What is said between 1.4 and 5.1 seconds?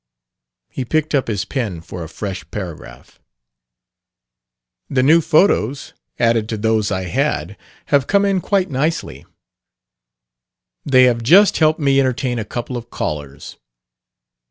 pen for a fresh paragraph. "The